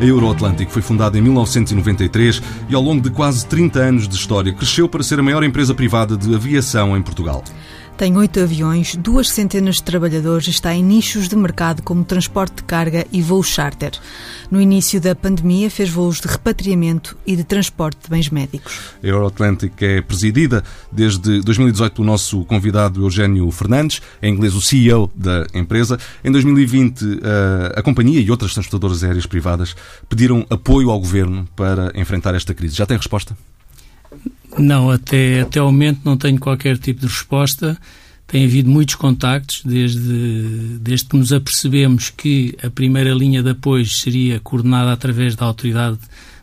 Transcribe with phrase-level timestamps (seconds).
[0.00, 4.52] A Euroatlântico foi fundada em 1993 e, ao longo de quase 30 anos de história,
[4.52, 7.42] cresceu para ser a maior empresa privada de aviação em Portugal.
[7.98, 12.58] Tem oito aviões, duas centenas de trabalhadores e está em nichos de mercado como transporte
[12.58, 13.90] de carga e voo charter.
[14.52, 18.92] No início da pandemia fez voos de repatriamento e de transporte de bens médicos.
[19.02, 20.62] A Euroatlantic é presidida
[20.92, 25.98] desde 2018 pelo nosso convidado Eugênio Fernandes, em inglês o CEO da empresa.
[26.22, 27.18] Em 2020,
[27.74, 29.74] a companhia e outras transportadoras aéreas privadas
[30.08, 32.76] pediram apoio ao governo para enfrentar esta crise.
[32.76, 33.36] Já tem resposta?
[34.58, 37.78] Não, até, até ao momento não tenho qualquer tipo de resposta.
[38.26, 43.86] Tem havido muitos contactos desde, desde que nos apercebemos que a primeira linha de apoio
[43.86, 45.98] seria coordenada através da Autoridade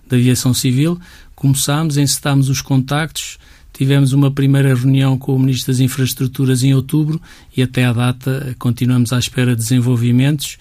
[0.07, 0.99] da Aviação Civil.
[1.35, 3.37] Começámos, encetámos os contactos,
[3.73, 7.21] tivemos uma primeira reunião com o Ministro das Infraestruturas em outubro
[7.55, 10.57] e até à data continuamos à espera de desenvolvimentos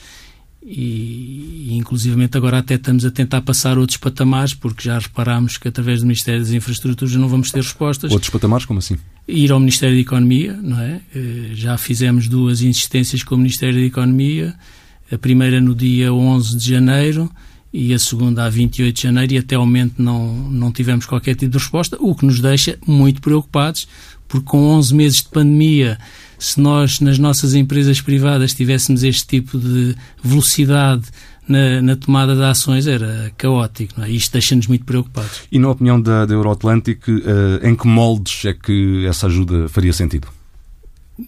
[0.65, 5.69] e, e inclusivamente agora até estamos a tentar passar outros patamares, porque já reparámos que
[5.69, 8.11] através do Ministério das Infraestruturas não vamos ter respostas.
[8.11, 8.97] Outros patamares, como assim?
[9.29, 11.01] Ir ao Ministério da Economia, não é?
[11.15, 14.55] Eh, já fizemos duas insistências com o Ministério da Economia,
[15.13, 17.31] a primeira no dia 11 de janeiro
[17.71, 21.35] e a segunda a 28 de janeiro e até ao momento não, não tivemos qualquer
[21.35, 23.87] tipo de resposta, o que nos deixa muito preocupados,
[24.35, 25.97] porque com 11 meses de pandemia
[26.37, 31.05] se nós, nas nossas empresas privadas, tivéssemos este tipo de velocidade
[31.47, 33.95] na, na, tomada de ações era caótico.
[33.97, 34.11] Não é?
[34.11, 35.43] Isto deixa-nos muito preocupados.
[35.53, 36.35] E na opinião da, da
[37.13, 40.27] uh, em que moldes é que essa ajuda faria sentido?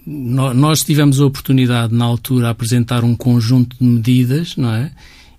[0.04, 4.90] Nós tivemos a oportunidade, na altura, de apresentar um conjunto de medidas, não é?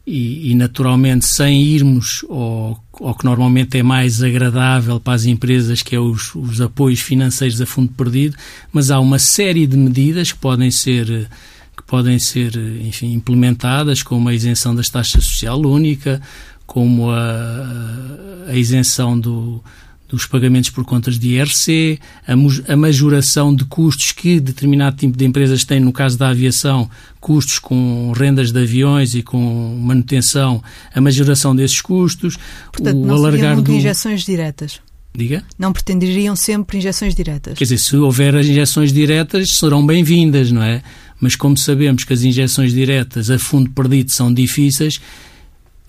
[0.07, 5.81] E, e, naturalmente sem irmos ao, ao, que normalmente é mais agradável para as empresas,
[5.81, 8.37] que é os, os, apoios financeiros a fundo perdido,
[8.71, 11.29] mas há uma série de medidas que podem ser
[11.75, 16.21] que podem ser, enfim, implementadas, como a isenção das taxas social única,
[16.65, 19.61] como a, a isenção do,
[20.07, 25.65] dos pagamentos por contas de IRC, a, majoração de custos que determinado tipo de empresas
[25.65, 30.63] têm, no caso da aviação, custos com rendas de aviões e com manutenção,
[30.93, 32.37] a majoração desses custos,
[32.71, 33.71] Portanto, o não alargar do...
[33.73, 34.79] injeções diretas.
[35.13, 35.43] Diga?
[35.57, 37.57] Não pretenderiam sempre injeções diretas.
[37.57, 40.83] Quer dizer, se houver as injeções diretas, serão bem-vindas, não é?
[41.19, 45.01] Mas como sabemos que as injeções diretas a fundo perdido são difíceis,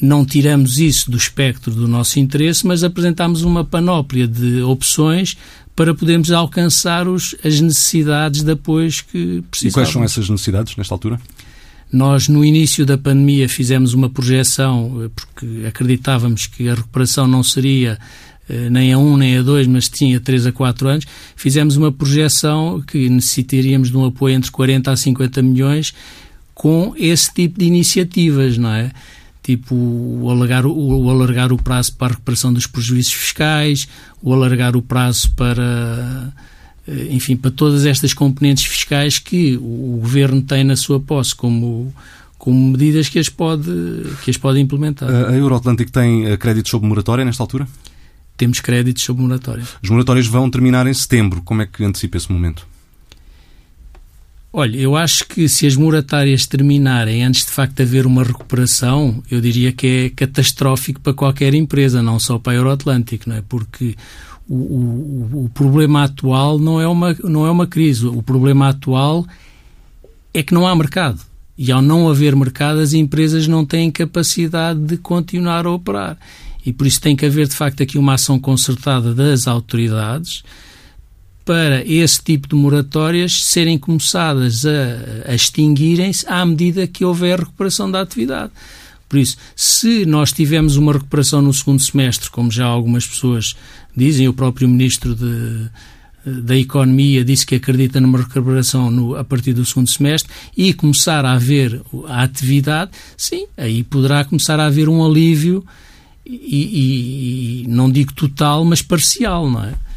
[0.00, 5.36] não tiramos isso do espectro do nosso interesse, mas apresentamos uma panóplia de opções
[5.74, 9.72] para podermos alcançar os, as necessidades de apoios que precisamos.
[9.72, 11.20] E quais são essas necessidades nesta altura?
[11.92, 17.42] Nós, no início da pandemia, fizemos uma projeção, eh, porque acreditávamos que a recuperação não
[17.42, 17.98] seria
[18.48, 21.06] eh, nem a um nem a dois, mas tinha três a quatro anos.
[21.34, 25.94] Fizemos uma projeção que necessitaríamos de um apoio entre 40 a 50 milhões
[26.54, 28.90] com esse tipo de iniciativas, não é?
[29.48, 33.88] Tipo o alargar o, o, alargar o prazo para a recuperação dos prejuízos fiscais,
[34.22, 36.30] o alargar o prazo para,
[36.86, 41.94] eh, enfim, para todas estas componentes fiscais que o governo tem na sua posse como
[42.36, 43.72] como medidas que as pode
[44.22, 45.08] que as pode implementar.
[45.08, 47.66] A Euroatlântico tem eh, créditos sob moratória nesta altura?
[48.36, 49.64] Temos créditos sob moratória.
[49.82, 51.40] Os moratórios vão terminar em setembro.
[51.42, 52.67] Como é que antecipa esse momento?
[54.50, 59.40] Olha, eu acho que se as moratórias terminarem antes de facto haver uma recuperação, eu
[59.42, 63.42] diria que é catastrófico para qualquer empresa, não só para a Euroatlântico, não é?
[63.46, 63.94] Porque
[64.48, 68.06] o, o, o, problema atual não é, uma, não é uma crise.
[68.06, 69.26] O problema atual
[70.32, 71.20] é que não há mercado.
[71.56, 76.16] E ao não haver mercado, as empresas não têm capacidade de continuar a operar.
[76.64, 80.42] E por isso tem que haver, de facto, aqui uma ação concertada das autoridades
[81.48, 87.90] para esse tipo de moratórias serem começadas a, a extinguirem-se à medida que houver recuperação
[87.90, 88.52] da atividade.
[89.08, 93.56] Por isso, se nós tivermos uma recuperação no segundo semestre, como já algumas pessoas
[93.96, 95.70] dizem, o próprio Ministro de,
[96.42, 101.24] da Economia disse que acredita numa recuperação no, a partir do segundo semestre e começar
[101.24, 105.64] a haver a atividade, sim, aí poderá começar a haver um alívio
[106.26, 109.87] e, e, e não digo total, mas parcial, não é?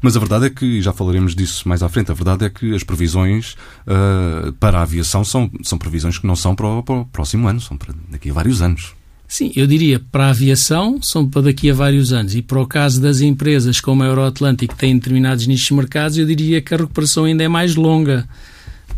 [0.00, 2.50] Mas a verdade é que, e já falaremos disso mais à frente, a verdade é
[2.50, 3.56] que as previsões
[3.86, 7.48] uh, para a aviação são, são previsões que não são para o, para o próximo
[7.48, 8.94] ano, são para daqui a vários anos.
[9.28, 12.66] Sim, eu diria para a aviação são para daqui a vários anos e para o
[12.66, 16.72] caso das empresas como a Euroatlântico que têm determinados nichos de mercados, eu diria que
[16.72, 18.28] a recuperação ainda é mais longa,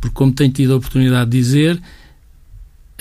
[0.01, 1.81] porque como tenho tido a oportunidade de dizer,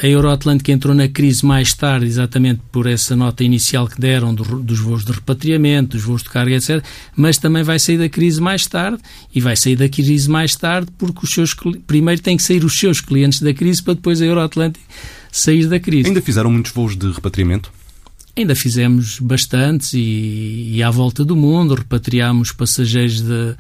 [0.02, 4.44] a Euroatlântica entrou na crise mais tarde, exatamente por essa nota inicial que deram do,
[4.62, 6.84] dos voos de repatriamento, dos voos de carga, etc.
[7.16, 9.00] Mas também vai sair da crise mais tarde
[9.34, 11.56] e vai sair da crise mais tarde porque os seus
[11.88, 14.86] primeiro têm que sair os seus clientes da crise para depois a Euroatlântica
[15.32, 16.08] sair da crise.
[16.10, 17.72] Ainda fizeram muitos voos de repatriamento?
[18.36, 23.56] Ainda fizemos bastantes e, e à volta do mundo, repatriámos passageiros de,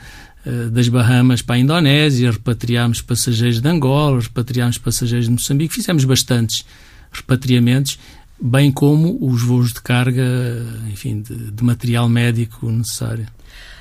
[0.72, 6.66] das Bahamas para a Indonésia, repatriámos passageiros de Angola, repatriámos passageiros de Moçambique, fizemos bastantes
[7.12, 8.00] repatriamentos,
[8.40, 10.24] bem como os voos de carga,
[10.92, 13.28] enfim, de, de material médico necessário.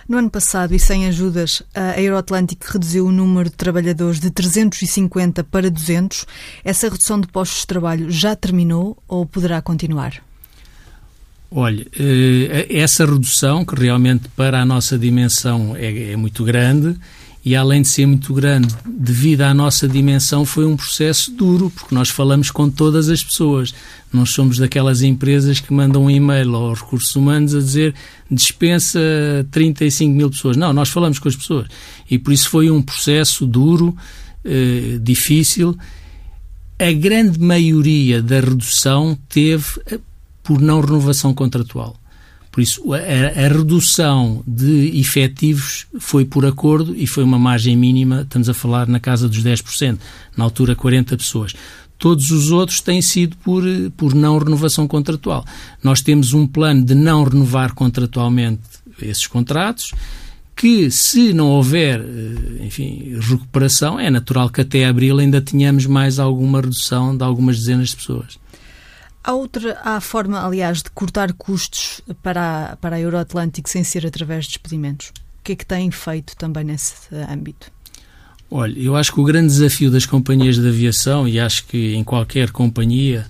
[0.09, 5.43] No ano passado, e sem ajudas, a Euroatlântico reduziu o número de trabalhadores de 350
[5.43, 6.25] para 200.
[6.65, 10.23] Essa redução de postos de trabalho já terminou ou poderá continuar?
[11.51, 16.97] Olha, eh, essa redução, que realmente para a nossa dimensão é, é, muito grande,
[17.45, 21.95] e além de ser muito grande, devido à nossa dimensão, foi um processo duro, porque
[21.95, 23.73] nós falamos com todas as pessoas.
[24.13, 27.95] Nós somos daquelas empresas que mandam um e-mail aos recursos humanos a dizer
[28.29, 28.99] dispensa
[29.53, 30.57] 35 mil pessoas.
[30.57, 31.69] Não, nós falamos com as pessoas.
[32.11, 33.97] E por isso foi um processo duro,
[34.45, 35.79] eh, difícil.
[36.81, 39.81] A grande maioria da redução teve
[40.47, 41.97] por não renovação contratual.
[42.53, 48.23] Por isso, a, a, redução de efetivos foi por acordo e foi uma margem mínima,
[48.23, 49.99] estamos a falar na casa dos 10%,
[50.35, 51.53] na altura 40 pessoas.
[51.99, 53.63] Todos os outros têm sido por,
[53.97, 55.45] por não renovação contratual.
[55.83, 58.63] Nós temos um plano de não renovar contratualmente
[59.03, 59.93] esses contratos,
[60.55, 66.19] que se não houver, eh, enfim, recuperação, é natural que até abril ainda tenhamos mais
[66.19, 68.39] alguma redução de algumas dezenas de pessoas.
[69.27, 74.07] Há outra, há forma, aliás, de cortar custos para a, para a Euroatlântico sem ser
[74.07, 75.09] através de despedimentos.
[75.41, 76.95] O que é que têm feito também nesse
[77.29, 77.73] âmbito?
[78.49, 82.05] Olha, eu acho que o grande desafio das companhias de aviação, e acho que em
[82.05, 83.27] qualquer companhia,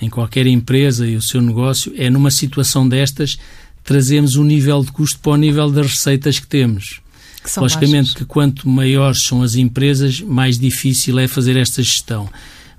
[0.00, 3.36] em qualquer empresa e o seu negócio, é numa situação destas
[3.82, 7.00] trazemos o nível de custo para o nível das receitas que temos.
[7.42, 8.14] Que Logicamente baixas.
[8.14, 12.28] que quanto maiores são as empresas, mais difícil é fazer esta gestão.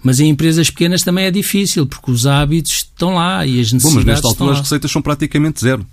[0.03, 3.83] Mas em empresas pequenas também é difícil, porque os hábitos estão lá e as necessidades
[3.83, 5.86] Bom, mas nesta altura as receitas são praticamente zero.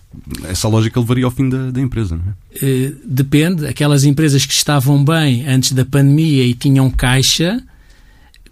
[0.45, 2.65] Essa lógica levaria ao fim da, da empresa, não é?
[2.65, 3.67] Uh, depende.
[3.67, 7.63] Aquelas empresas que estavam bem antes da pandemia e tinham caixa,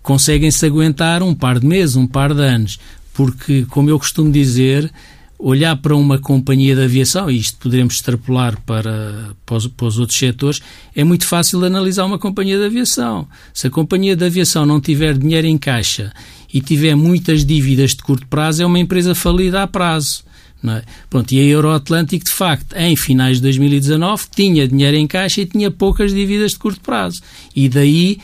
[0.02, 2.78] conseguem-se aguentar um par de meses, um par de anos.
[3.14, 4.92] Porque, como eu costumo dizer,
[5.38, 9.98] olhar para uma companhia de aviação, e isto poderemos extrapolar para, para os, para, os,
[9.98, 10.62] outros setores,
[10.94, 13.28] é muito fácil analisar uma companhia de aviação.
[13.52, 16.12] Se a companhia de aviação não tiver dinheiro em caixa
[16.52, 20.24] e tiver muitas dívidas de curto prazo, é uma empresa falida a prazo.
[20.64, 20.82] É?
[21.08, 25.46] Pronto, e a Euroatlântico, de facto, em finais de 2019, tinha dinheiro em caixa e
[25.46, 27.20] tinha poucas dívidas de curto prazo.
[27.54, 28.18] E daí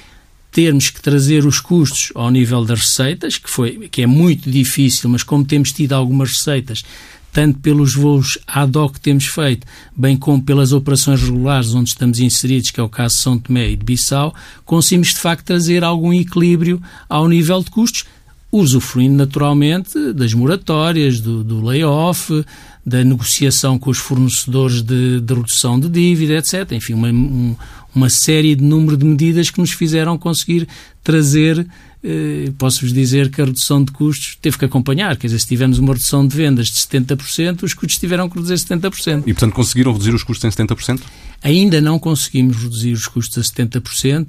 [0.53, 5.09] termos que trazer os custos ao nível das receitas, que, foi, que é muito difícil,
[5.09, 6.85] mas como temos tido algumas receitas,
[7.33, 9.67] tanto pelos voos ad hoc que temos feito,
[9.97, 13.71] bem como pelas operações regulares onde estamos inseridos, que é o caso de São Tomé
[13.71, 14.35] e de Bissau,
[14.67, 18.05] conseguimos de facto trazer algum equilíbrio ao nível de custos,
[18.53, 22.45] usufruindo naturalmente das moratórias, do, do layoff,
[22.85, 26.73] da negociação com os fornecedores de, de redução de dívida, etc.
[26.73, 27.57] Enfim, uma, um,
[27.95, 30.69] uma série de número de medidas que nos fizeram conseguir
[31.03, 31.67] trazer
[32.05, 35.17] eh, posso-vos dizer que a redução de custos teve que acompanhar.
[35.17, 38.55] Quer dizer, se tivermos uma redução de vendas de 70%, os custos tiveram que reduzir
[38.55, 39.23] 70%.
[39.27, 41.01] E, portanto, conseguiram reduzir os custos em 70%?
[41.43, 44.29] Ainda não conseguimos reduzir os custos a 70%.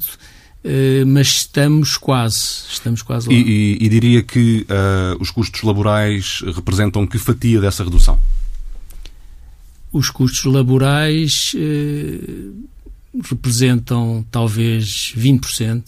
[0.63, 3.33] Uh, mas estamos quase, estamos quase lá.
[3.35, 8.17] E, e, e diria que uh, os custos laborais representam que fatia dessa redução?
[9.91, 12.53] Os custos laborais uh,
[13.21, 15.83] representam talvez 20%.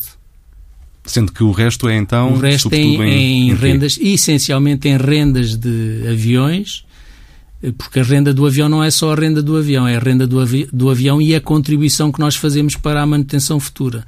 [1.05, 2.33] Sendo que o resto é então.
[2.33, 6.83] O resto em, em, em rendas, essencialmente em rendas de aviões,
[7.77, 10.27] porque a renda do avião não é só a renda do avião, é a renda
[10.27, 14.05] do, avi do avião e a contribuição que nós fazemos para a manutenção futura.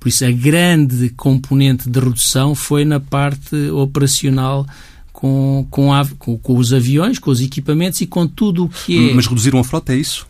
[0.00, 4.66] Por isso, a grande componente de redução foi na parte operacional
[5.12, 9.14] com, com, com, os aviões, com os equipamentos e com tudo o que é.
[9.14, 10.26] Mas reduziram a frota, é isso?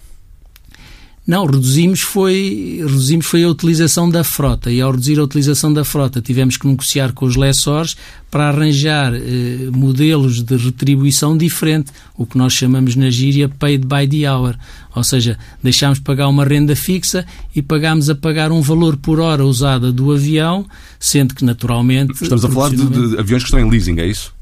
[1.30, 5.84] Não, reduzimos foi, reduzimos foi a utilização da frota e ao reduzir a utilização da
[5.84, 7.96] frota tivemos que negociar com os lessores
[8.28, 14.08] para arranjar eh, modelos de retribuição diferente, o que nós chamamos na gíria paid by
[14.08, 14.56] the hour,
[14.92, 19.20] ou seja, deixámos de pagar uma renda fixa e pagámos a pagar um valor por
[19.20, 20.66] hora usada do avião,
[20.98, 22.12] sendo que naturalmente...
[22.20, 24.34] Estamos a falar de, de aviões que estão em leasing, é isso?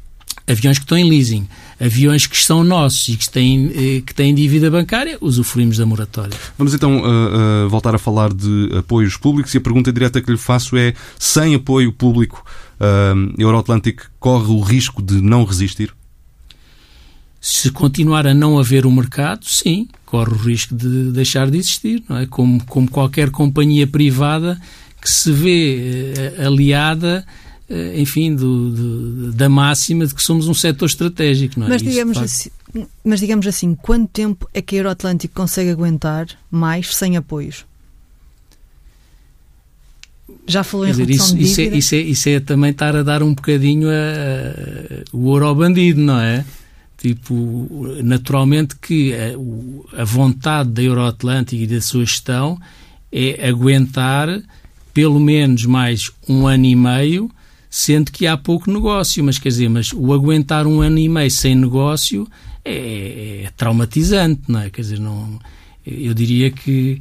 [0.49, 1.47] Aviões que estão em leasing,
[1.79, 6.37] aviões que são nossos e que têm, eh, que têm dívida bancária, usufruímos da moratória.
[6.57, 10.31] Vamos então uh, uh, voltar a falar de apoios públicos e a pergunta direta que
[10.31, 12.43] lhe faço é: sem apoio público,
[12.81, 15.95] uh, Euroatlântico corre o risco de não resistir?
[17.41, 21.59] Se continuar a não haver o um mercado, sim, corre o risco de deixar de
[21.59, 22.27] existir, não é?
[22.27, 24.61] Como, como qualquer companhia privada
[25.01, 27.25] que se vê aliada
[27.97, 31.61] enfim, do, do, da máxima de que somos um setor estratégico.
[31.61, 31.71] Não é?
[31.71, 32.51] mas, digamos assim,
[33.05, 37.67] mas digamos assim, quanto tempo é que a Euroatlântico consegue aguentar mais sem apoios?
[40.47, 43.23] Já falou em dizer, isso, isso, é, isso, é, isso é também estar a dar
[43.23, 46.45] um bocadinho a, a, o ouro ao bandido, não é?
[46.97, 47.69] Tipo,
[48.03, 52.59] naturalmente que a, a vontade da Euroatlântica e da sua gestão
[53.13, 54.41] é aguentar
[54.93, 57.31] pelo menos mais um ano e meio
[57.71, 61.31] sendo que há pouco negócio, mas quer dizer, mas o aguentar um ano e meio
[61.31, 62.27] sem negócio
[62.65, 64.71] é, é traumatizante, não é?
[64.71, 65.39] Quer dizer, não,
[65.87, 67.01] eu diria que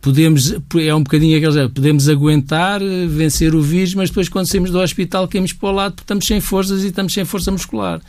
[0.00, 4.78] podemos, é um bocadinho aqueles, podemos aguentar, vencer o vírus, mas depois quando saímos do
[4.78, 8.00] hospital caímos para o lado porque estamos sem forças e estamos sem força muscular.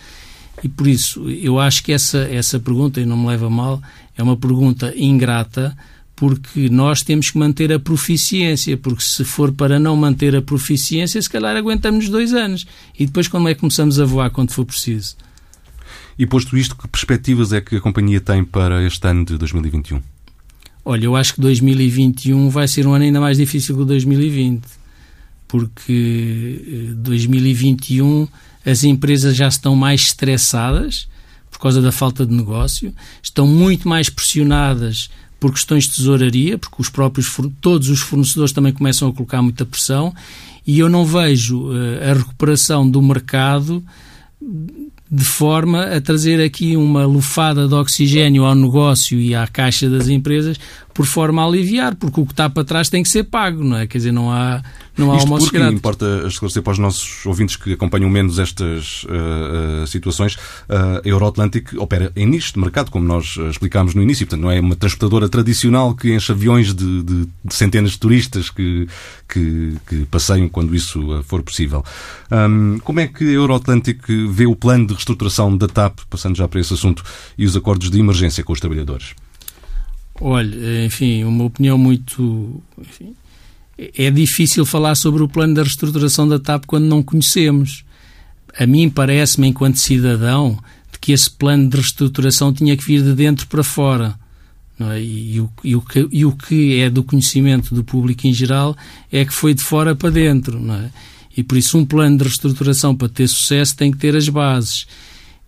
[0.63, 3.81] E por isso, eu acho que essa, essa pergunta, e não me leva mal,
[4.17, 5.75] é uma pergunta ingrata,
[6.17, 11.21] porque nós temos que manter a proficiência, porque se for para não manter a proficiência,
[11.21, 12.65] se calhar aguentamos dois anos.
[12.97, 15.15] E depois como é que começamos a voar quando for preciso?
[16.17, 20.01] E posto isto, que perspectivas é que a companhia tem para este ano de 2021?
[20.83, 24.63] Olha, eu acho que 2021 vai ser um ano ainda mais difícil que o 2020,
[25.47, 28.27] porque 2021
[28.65, 31.07] eh, as empresas já estão mais estressadas
[31.51, 36.81] por causa da falta de negócio, estão muito mais pressionadas por questões de tesouraria, porque
[36.81, 40.13] os próprios todos os fornecedores também começam a colocar muita pressão,
[40.65, 43.83] e eu não vejo uh, a recuperação do mercado
[45.09, 50.09] de forma a trazer aqui uma lufada de oxigênio ao negócio e à caixa das
[50.09, 50.59] empresas,
[50.93, 53.77] por forma a aliviar, porque o que está para trás tem que ser pago, não
[53.77, 53.87] é?
[53.87, 54.61] Quer dizer, não há,
[54.97, 55.77] não há Isto almoços porque, grátis.
[55.77, 61.73] importa esclarecer para os nossos ouvintes que acompanham menos estas uh, situações, uh, a Euroatlantic
[61.77, 65.29] opera em nicho de mercado, como nós explicámos no início, portanto não é uma transportadora
[65.29, 68.87] tradicional que enche aviões de, de, de centenas de turistas que,
[69.27, 71.83] que, que, passeiam quando isso for possível.
[72.31, 76.47] Um, como é que a Euroatlantic vê o plano de reestruturação da TAP, passando já
[76.47, 77.03] para esse assunto,
[77.37, 79.13] e os acordos de emergência com os trabalhadores?
[80.19, 82.61] Olha, enfim, uma opinião muito.
[82.77, 83.15] Enfim,
[83.77, 87.85] é difícil falar sobre o plano da reestruturação da TAP quando não conhecemos.
[88.57, 90.57] A mim parece-me, enquanto cidadão,
[90.91, 94.17] de que esse plano de reestruturação tinha que vir de dentro para fora.
[94.79, 95.01] É?
[95.01, 98.75] E, o, e, o que, e, o, que, é do conhecimento do público em geral
[99.11, 100.59] é que foi de fora para dentro.
[100.71, 100.89] É?
[101.35, 104.87] E por isso, um plano de reestruturação para ter sucesso tem que ter as bases.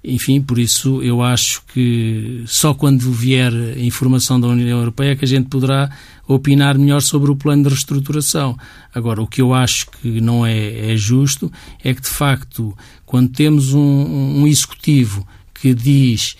[0.03, 5.15] Enfim, por isso eu acho que só quando vier a informação da União Europeia é
[5.15, 5.89] que a gente poderá
[6.25, 8.57] opinar melhor sobre o plano de reestruturação.
[8.95, 11.51] Agora, o que eu acho que não é, é justo
[11.83, 12.75] é que, de facto,
[13.05, 16.37] quando temos um, um executivo que diz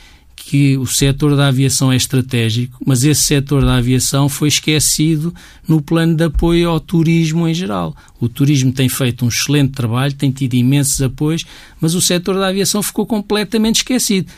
[0.50, 5.32] que o setor da aviação é estratégico, mas esse setor da aviação foi esquecido
[5.68, 7.96] no plano de apoio ao turismo em geral.
[8.20, 11.46] O turismo tem feito um excelente trabalho, tem tido imensos apoios,
[11.80, 14.32] mas o setor da aviação ficou completamente esquecido,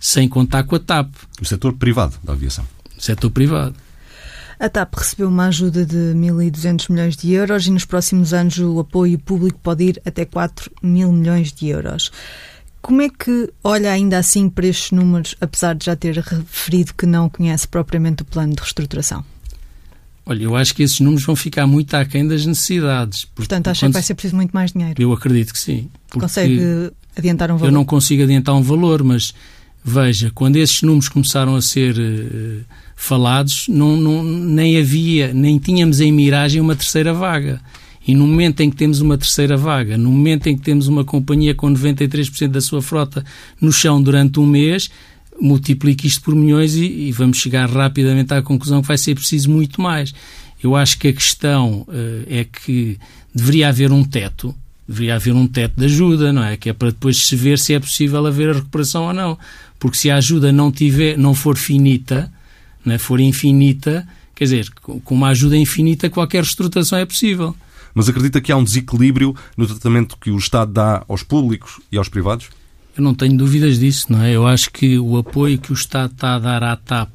[0.00, 1.12] sem contar com a TAP.
[1.38, 2.64] O setor privado da aviação.
[2.96, 3.74] O setor privado.
[4.58, 8.80] A TAP recebeu uma ajuda de 1.200 milhões de euros e nos próximos anos o
[8.80, 12.10] apoio público pode ir até 4 mil milhões de euros.
[12.88, 17.04] Como é que olha ainda assim para estes números, apesar de já ter referido que
[17.04, 19.22] não conhece propriamente o plano de reestruturação?
[20.24, 23.26] Olha, eu acho que esses números vão ficar muito aquém das necessidades.
[23.26, 24.94] Portanto, acha que vai ser preciso muito mais dinheiro?
[25.02, 25.90] Eu acredito que sim.
[26.10, 27.68] Consegue adiantar um valor?
[27.68, 29.34] Eu não consigo adiantar um valor, mas
[29.84, 32.64] veja, quando esses números começaram a ser uh,
[32.96, 37.60] falados, não, não, nem havia, nem tínhamos em miragem uma terceira vaga.
[38.08, 41.04] E no momento em que temos uma terceira vaga, no momento em que temos uma
[41.04, 43.22] companhia com 93% da sua frota
[43.60, 44.88] no chão durante um mês,
[45.38, 49.50] multiplique isto por milhões e, e, vamos chegar rapidamente à conclusão que vai ser preciso
[49.50, 50.14] muito mais.
[50.64, 52.98] Eu acho que a questão uh, é que
[53.32, 54.54] deveria haver um teto,
[54.88, 56.56] deveria haver um teto de ajuda, não é?
[56.56, 59.38] Que é para depois se ver se é possível haver a recuperação ou não.
[59.78, 62.32] Porque se a ajuda não, tiver, não for finita,
[62.82, 62.98] não é?
[62.98, 67.54] for infinita, quer dizer, com uma ajuda infinita qualquer reestruturação é possível
[67.98, 71.98] mas acredita que há um desequilíbrio no tratamento que o Estado dá aos públicos e
[71.98, 72.48] aos privados?
[72.96, 74.30] Eu não tenho dúvidas disso, não é?
[74.30, 77.10] Eu acho que o apoio que o Estado está a dar à TAP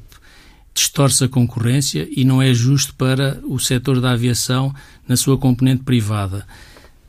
[0.74, 4.74] distorce a concorrência e não é justo para o setor da aviação
[5.08, 6.46] na sua componente privada.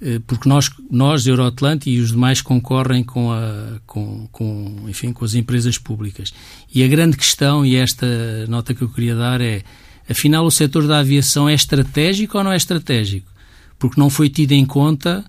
[0.02, 5.26] Eh, porque nós, nós Euroatlante e os demais concorrem com, a, com, com, enfim, com
[5.26, 6.34] as empresas públicas.
[6.74, 8.08] E a grande questão, e esta
[8.48, 9.64] nota que eu queria dar é,
[10.10, 13.35] afinal o setor da aviação é estratégico ou não é estratégico?
[13.78, 15.24] Porque não foi tido em conta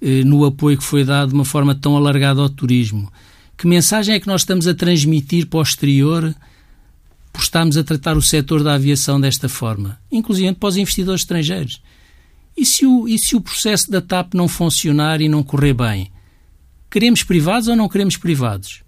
[0.00, 3.12] eh, no apoio que foi dado de uma forma tão alargada ao turismo.
[3.56, 6.34] Que mensagem é que nós estamos a transmitir para o exterior
[7.32, 11.82] por estarmos a tratar o setor da aviação desta forma, inclusive para os investidores estrangeiros?
[12.56, 16.10] E se, o, e se o processo da TAP não funcionar e não correr bem?
[16.90, 18.82] Queremos privados ou não queremos privados?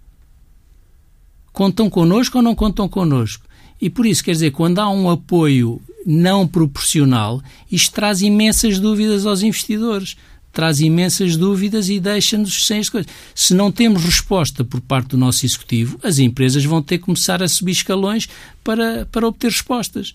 [1.53, 3.45] Contam connosco ou não contam connosco?
[3.79, 7.41] E por isso, quer dizer, quando há um apoio não proporcional,
[7.71, 10.15] isto traz imensas dúvidas aos investidores.
[10.53, 13.09] Traz imensas dúvidas e deixa-nos sem as coisas.
[13.33, 17.41] Se não temos resposta por parte do nosso executivo, as empresas vão ter que começar
[17.41, 18.27] a subir escalões
[18.61, 20.13] para, para obter respostas.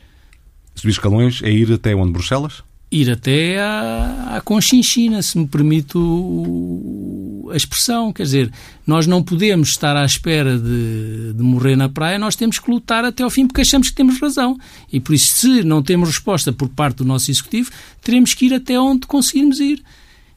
[0.74, 2.12] Subir escalões é ir até onde?
[2.12, 2.62] Bruxelas?
[2.90, 8.12] Ir até à, à conchinchina, se me permite o, a expressão.
[8.12, 8.52] Quer dizer,
[8.86, 13.04] nós não podemos estar à espera de, de, morrer na praia, nós temos que lutar
[13.04, 14.56] até ao fim porque achamos que temos razão.
[14.92, 17.70] E por isso, se não temos resposta por parte do nosso Executivo,
[18.02, 19.82] teremos que ir até onde conseguirmos ir.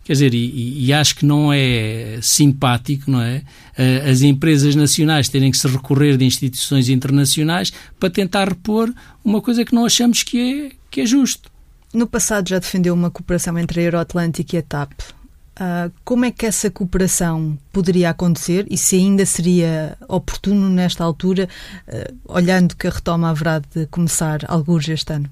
[0.04, 3.44] Quer dizer, e, e, acho que não é simpático, não é?
[4.10, 8.92] As empresas nacionais terem que se recorrer de instituições internacionais para tentar repor
[9.24, 11.52] uma coisa que não achamos que é, que é justo.
[11.94, 14.92] No passado já defendeu uma cooperação entre a Euroatlântica e a TAP.
[15.60, 21.50] Uh, como é que essa cooperação poderia acontecer e se ainda seria oportuno nesta altura,
[21.88, 25.30] uh, olhando que a retoma haverá de começar alguns este ano?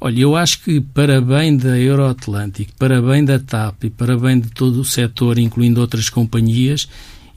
[0.00, 4.38] Olha, eu acho que para bem da Euroatlântica, para bem da TAP e para bem
[4.38, 6.86] de todo o setor, incluindo outras companhias,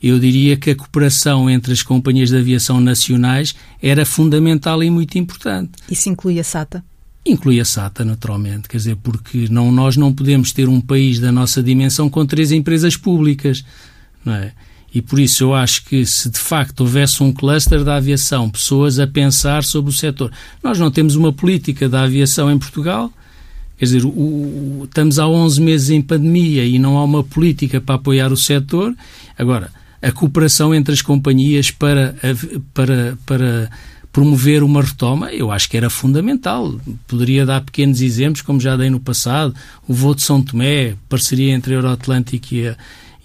[0.03, 5.17] eu diria que a cooperação entre as companhias de aviação nacionais era fundamental e muito
[5.17, 5.71] importante.
[5.89, 6.83] Isso inclui a SATA?
[7.29, 11.31] Inclui a SATA, naturalmente, quer dizer, porque não, nós não podemos ter um país da
[11.31, 13.63] nossa dimensão com três empresas públicas,
[14.25, 14.51] não é?
[14.93, 18.97] E por isso eu acho que se de facto houvesse um cluster da aviação, pessoas
[18.97, 20.31] a pensar sobre o setor.
[20.63, 23.13] Nós não temos uma política da aviação em Portugal,
[23.77, 27.79] quer dizer, o, o, estamos há 11 meses em pandemia e não há uma política
[27.79, 28.95] para apoiar o setor.
[29.37, 29.71] Agora,
[30.01, 32.15] a cooperação entre as companhias para,
[32.73, 33.69] para, para
[34.11, 36.79] promover uma retoma, eu acho que era fundamental.
[37.07, 39.53] Poderia dar pequenos exemplos, como já dei no passado,
[39.87, 42.77] o voo de São Tomé, parceria entre a Euroatlântico e a,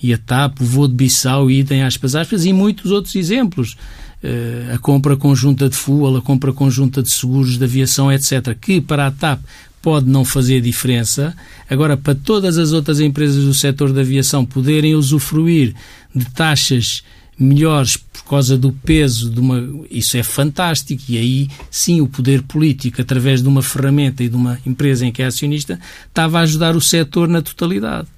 [0.03, 3.77] e a TAP, o voo de Bissau e Idem Aspas Aspas, e muitos outros exemplos.
[4.23, 8.81] Uh, a compra conjunta de fuel, a compra conjunta de seguros de aviação, etc., que
[8.81, 9.41] para a TAP
[9.83, 11.37] pode não fazer diferença.
[11.69, 15.75] Agora, para todas as outras empresas do setor da aviação poderem usufruir
[16.15, 17.03] de taxas
[17.39, 19.63] melhores por causa do peso de uma.
[19.91, 21.03] Isso é fantástico.
[21.09, 25.13] E aí, sim, o poder político, através de uma ferramenta e de uma empresa em
[25.13, 28.09] que é acionista, estava a ajudar o setor na totalidade.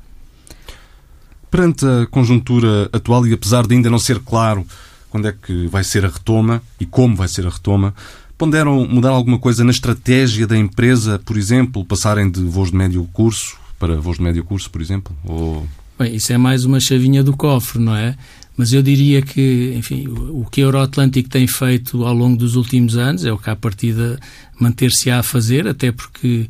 [1.50, 4.66] Perante a conjuntura atual, e apesar de ainda não ser claro
[5.09, 7.94] quando é que vai ser a retoma e como vai ser a retoma,
[8.37, 13.09] ponderam mudar alguma coisa na estratégia da empresa, por exemplo, passarem de voos de médio
[13.12, 15.16] curso para voos de médio curso, por exemplo?
[15.24, 15.66] Ou...
[15.98, 18.16] Bem, isso é mais uma chavinha do cofre, não é?
[18.56, 22.96] Mas eu diria que, enfim, o que a Euroatlântico tem feito ao longo dos últimos
[22.96, 24.18] anos é o que, à partida,
[24.58, 26.48] manter-se-á a fazer, até porque,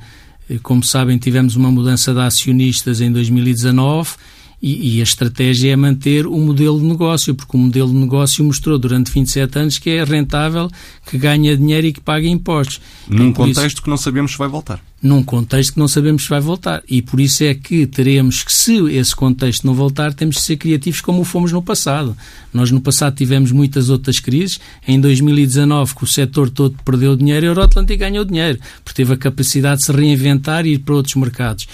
[0.48, 4.10] eh, como sabem, tivemos uma mudança de acionistas em 2019
[4.62, 8.42] e, e, a estratégia é manter o modelo de negócio, porque o modelo de negócio
[8.42, 10.70] mostrou durante 27 anos que é rentável,
[11.08, 12.80] que ganha dinheiro e que paga impostos.
[13.06, 14.80] Num contexto isso, que não sabemos se vai voltar.
[15.06, 16.82] Num contexto que não sabemos se vai voltar.
[16.88, 20.56] E por isso é que teremos que, se esse contexto não voltar, temos que ser
[20.56, 22.16] criativos como fomos no passado.
[22.52, 24.58] Nós no passado tivemos muitas outras crises.
[24.86, 29.16] Em 2019, que o setor todo perdeu dinheiro, a Euroatlântica ganhou dinheiro, porque teve a
[29.16, 31.68] capacidade de se reinventar e ir para outros mercados.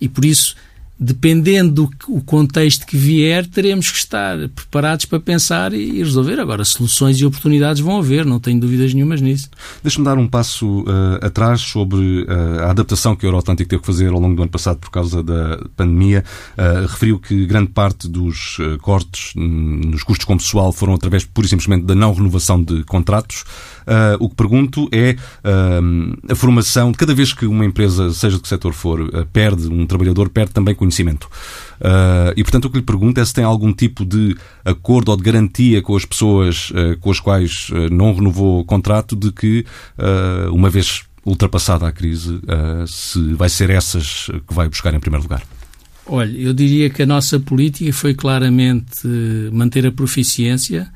[0.00, 0.56] E por isso
[0.98, 6.38] dependendo do contexto que vier, teremos que estar preparados para pensar e resolver.
[6.38, 9.50] Agora, soluções e oportunidades vão haver, não tenho dúvidas nenhumas nisso.
[9.82, 13.86] Deixe-me dar um passo uh, atrás sobre uh, a adaptação que a Euroatlântico teve que
[13.86, 16.24] fazer ao longo do ano passado por causa da pandemia.
[16.56, 21.50] Uh, referiu que grande parte dos cortes nos custos com pessoal foram através, pura e
[21.50, 23.44] simplesmente, da não renovação de contratos.
[23.86, 28.36] Uh, o que pergunto é uh, a formação, de cada vez que uma empresa, seja
[28.36, 31.28] de que setor for, uh, perde um trabalhador, perde também conhecimento.
[32.36, 35.22] e, portanto, o que lhe pergunto é se tem algum tipo de acordo ou de
[35.22, 39.64] garantia com as pessoas com as quais não renovou o contrato de que,
[40.52, 42.40] uma vez ultrapassada a crise,
[42.86, 45.42] se vai ser essas que vai buscar em primeiro lugar.
[46.06, 49.06] Olha, eu diria que a nossa política foi claramente
[49.52, 50.90] manter a proficiência,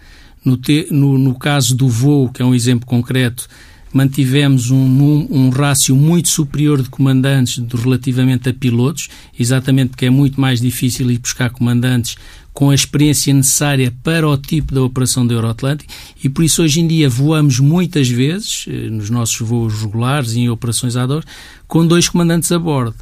[0.48, 3.46] no, te, no, no caso do voo, que é um exemplo concreto,
[3.92, 9.08] mantivemos um, um, um rácio muito superior de comandantes do, relativamente a pilotos,
[9.38, 12.16] exatamente porque é muito mais difícil ir buscar comandantes
[12.52, 15.92] com a experiência necessária para o tipo da operação da Euroatlântico
[16.24, 20.40] e por isso hoje em dia voamos muitas vezes, eh, nos nossos voos regulares e
[20.40, 21.24] em operações ad hoc,
[21.68, 22.96] com dois comandantes a bordo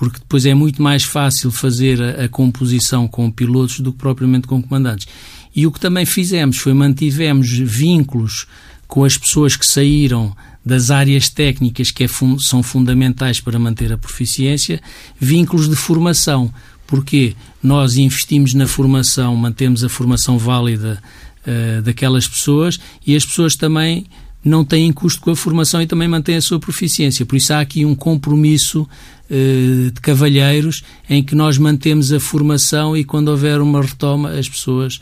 [0.00, 4.48] porque depois é muito mais fácil fazer a, a composição com pilotos do que propriamente
[4.48, 5.06] com comandantes.
[5.54, 8.46] E o que também fizemos foi mantivemos vínculos
[8.86, 10.34] com as pessoas que saíram
[10.64, 14.80] das áreas técnicas que é fun são fundamentais para manter a proficiência,
[15.18, 16.52] vínculos de formação.
[16.86, 21.00] Porque nós investimos na formação, mantemos a formação válida
[21.46, 24.06] uh, daquelas pessoas e as pessoas também
[24.44, 27.24] não têm custo com a formação e também mantêm a sua proficiência.
[27.24, 28.82] Por isso há aqui um compromisso
[29.30, 34.48] uh, de cavalheiros em que nós mantemos a formação e quando houver uma retoma as
[34.48, 35.00] pessoas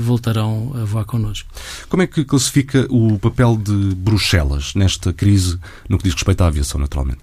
[0.00, 1.48] voltarão a voar connosco.
[1.88, 5.58] Como é que classifica o papel de Bruxelas nesta crise
[5.88, 7.20] no que diz respeito à aviação, naturalmente?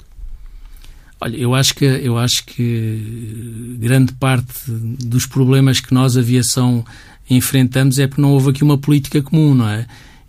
[1.22, 6.86] Olha, eu acho que eu acho que grande parte dos problemas que nós aviação
[7.30, 9.86] enfrentamos é porque não houve aqui uma política comum, não é?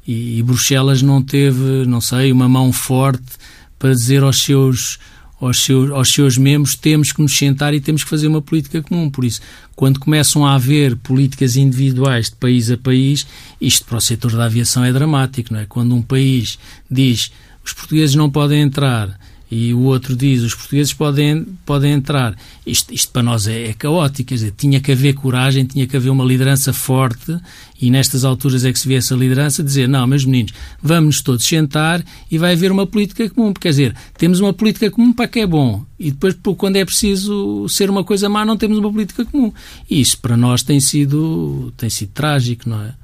[0.07, 3.39] E, e Bruxelas não teve, não sei, uma mão forte
[3.79, 4.99] para dizer aos seus
[5.41, 8.83] aos seus, aos seus membros temos que nos sentar e temos que fazer uma política
[8.83, 9.09] comum.
[9.09, 9.41] Por isso,
[9.75, 13.27] quando começam a haver políticas individuais de país a país,
[13.61, 15.67] isto para o setor da aviação é dramático, não é?
[15.67, 16.59] Quando um país
[16.91, 17.33] diz
[17.65, 19.19] os portugueses não podem entrar
[19.51, 22.37] e o outro diz os portugueses podem, podem entrar.
[22.65, 25.97] Isto, isto para nós é, é caótico, quer dizer, tinha que haver coragem, tinha que
[25.97, 27.37] haver uma liderança forte
[27.81, 31.45] e nestas alturas é que se vê essa liderança dizer, não, meus meninos, vamos todos
[31.45, 33.53] sentar e vai haver uma política comum.
[33.53, 37.69] Quer dizer, temos uma política comum para que é bom e depois quando é preciso
[37.69, 39.53] ser uma coisa má não temos uma política comum.
[39.91, 43.00] E isso para nós tem sido, tem sido trágico, não é?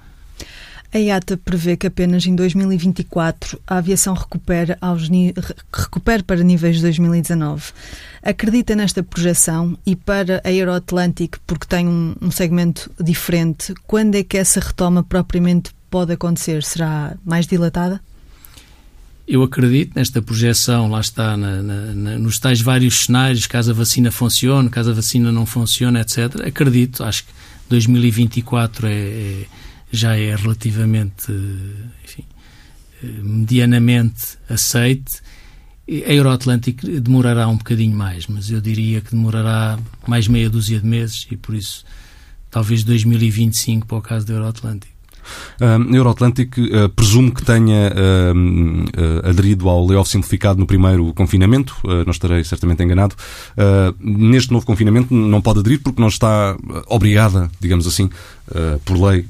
[0.96, 5.10] A IATA prevê que apenas em 2024 a aviação recupere, aos,
[5.70, 7.64] recupere para níveis de 2019.
[8.22, 14.24] Acredita nesta projeção e para a Euroatlantic, porque tem um, um segmento diferente, quando é
[14.24, 16.62] que essa retoma propriamente pode acontecer?
[16.62, 18.00] Será mais dilatada?
[19.28, 24.10] Eu acredito nesta projeção, lá está, na, na, nos tais vários cenários, caso a vacina
[24.10, 26.40] funcione, caso a vacina não funcione, etc.
[26.46, 27.32] Acredito, acho que
[27.68, 29.46] 2024 é, é
[29.90, 31.32] já é relativamente,
[32.04, 32.24] enfim,
[33.02, 35.20] medianamente aceite.
[35.88, 40.86] A Euroatlântico demorará um bocadinho mais, mas eu diria que demorará mais meia dúzia de
[40.86, 41.84] meses e por isso
[42.50, 44.95] talvez 2025 para o caso da Euroatlântico.
[45.60, 51.76] Uh, a Euroatlântico uh, presumo que tenha uh, aderido ao layoff simplificado no primeiro confinamento,
[51.84, 53.14] não estarei certamente enganado.
[54.00, 58.10] neste novo confinamento não pode aderir porque não está obrigada, digamos assim,
[58.84, 59.26] por lei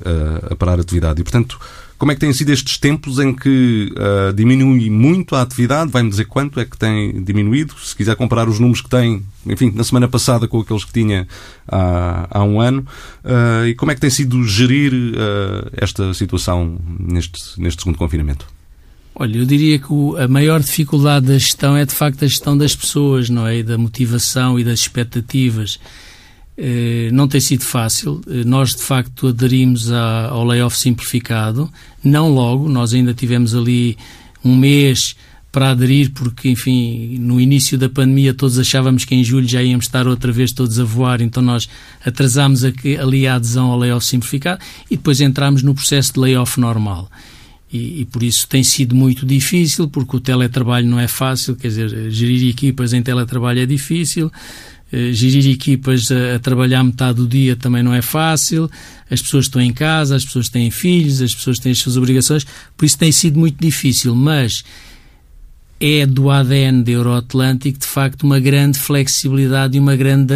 [0.50, 1.20] a parar a atividade.
[1.20, 1.58] E, portanto,
[1.98, 5.90] como é que têm sido estes tempos em que uh, diminui muito a atividade?
[5.90, 7.74] Vai-me dizer quanto é que tem diminuído?
[7.78, 11.26] Se quiser comparar os números que tem, enfim, na semana passada com aqueles que tinha
[11.66, 12.86] há, há um ano.
[13.24, 18.46] Uh, e como é que tem sido gerir uh, esta situação neste, neste segundo confinamento?
[19.14, 19.86] Olha, eu diria que
[20.18, 23.58] a maior dificuldade da gestão é de facto a gestão das pessoas, não é?
[23.58, 25.80] E da motivação e das expectativas.
[26.58, 28.20] Eh, não tem sido fácil.
[28.26, 31.70] Eh, nós, de facto, aderimos ao layoff simplificado.
[32.02, 33.96] Não logo, nós ainda tivemos ali
[34.44, 35.14] um mês
[35.52, 39.86] para aderir, porque, enfim, no início da pandemia todos achávamos que em julho já íamos
[39.86, 41.66] estar outra vez todos a voar, então nós
[42.04, 47.10] atrasámos ali a adesão ao layoff simplificado e depois entramos no processo de layoff normal.
[47.72, 51.68] E, e, por isso tem sido muito difícil, porque o teletrabalho não é fácil, quer
[51.68, 54.30] dizer, gerir equipas em teletrabalho é difícil,
[54.92, 58.70] gerir equipas a, a, trabalhar metade do dia também não é fácil,
[59.10, 62.46] as pessoas estão em casa, as pessoas têm filhos, as pessoas têm as suas obrigações,
[62.76, 64.64] por isso tem sido muito difícil, mas
[65.78, 70.32] é do ADN da Euroatlântico, de facto, uma grande flexibilidade e uma grande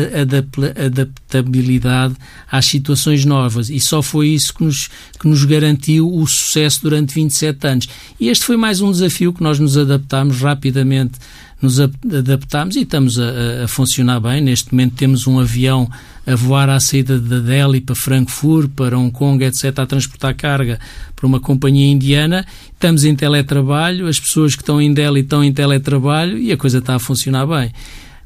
[0.84, 2.14] adaptabilidade
[2.50, 3.70] às situações novas.
[3.70, 7.88] E só foi isso que nos, que nos garantiu o sucesso durante 27 anos.
[8.18, 11.18] E este foi mais um desafio que nós nos adaptámos rapidamente
[11.60, 14.40] nos adaptámos e estamos a, a, funcionar bem.
[14.40, 15.90] Neste momento temos um avião
[16.26, 20.78] a voar à saída da Delhi para Frankfurt, para Hong Kong, etc., a transportar carga
[21.14, 22.46] para uma companhia indiana.
[22.72, 26.78] Estamos em teletrabalho, as pessoas que estão em Delhi estão em teletrabalho e a coisa
[26.78, 27.72] está a funcionar bem.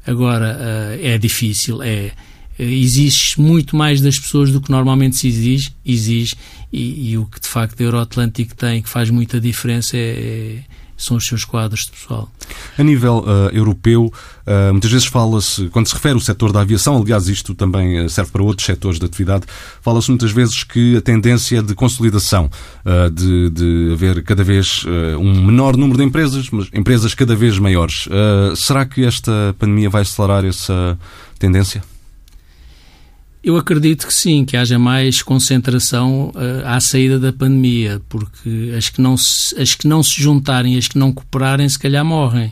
[0.07, 2.11] Agora, uh, é difícil, é
[2.57, 6.35] exige muito mais das pessoas do que normalmente se exige, exige
[6.71, 10.59] e, e o que de facto a Euroatlântico tem, que faz muita diferença, é, é
[10.97, 12.29] são os seus quadros de pessoal.
[12.77, 16.97] A nível uh, europeu, uh, muitas vezes fala-se, quando se refere ao setor da aviação,
[16.97, 19.45] aliás, isto também uh, serve para outros setores de atividade,
[19.81, 22.49] fala-se muitas vezes que a tendência de consolidação,
[23.13, 24.85] de, de haver cada vez
[25.19, 28.07] um menor número de empresas, mas empresas cada vez maiores.
[28.55, 30.97] será que esta pandemia vai acelerar essa
[31.39, 31.94] tendência?
[33.45, 38.89] Eu acredito que sim, que haja mais concentração uh, à saída da pandemia, porque as
[38.89, 42.51] que, não se, as que não se juntarem, as que não cooperarem, se calhar morrem.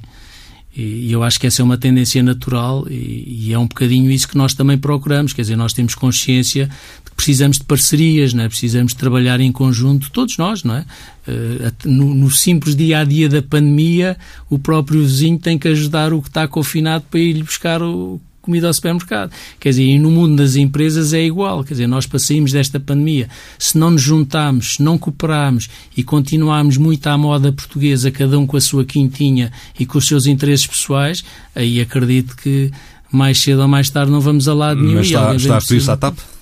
[0.77, 4.27] E, eu acho que essa é uma tendência natural e, e, é um bocadinho isso
[4.27, 5.33] que nós também procuramos.
[5.33, 8.47] Quer dizer, nós temos consciência de que precisamos de parcerias, não é?
[8.47, 10.85] precisamos de trabalhar em conjunto, todos nós, não é?
[11.27, 14.15] Uh, no, no, simples dia a dia da pandemia,
[14.47, 18.67] o próprio vizinho tem que ajudar o que está confinado para ir buscar o comida
[18.67, 19.31] ao supermercado.
[19.59, 21.63] Quer dizer, e no mundo das empresas é igual.
[21.63, 26.77] Quer dizer, nós passamos desta pandemia, se não nos juntarmos, se não cooperarmos e continuarmos
[26.77, 30.67] muito à moda portuguesa, cada um com a sua quintinha e com os seus interesses
[30.67, 31.23] pessoais,
[31.55, 32.69] aí acredito que
[33.09, 34.95] mais cedo ou mais tarde não vamos a lado nenhum.
[34.95, 36.32] Mas está, está a referir-se à TAP?